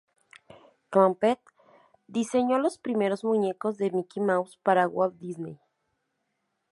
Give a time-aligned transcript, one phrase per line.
[0.89, 1.39] Clampett
[2.07, 5.59] diseñó los primeros muñecos de Mickey Mouse para Walt Disney.